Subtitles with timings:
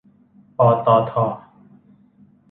[0.57, 1.11] ปตท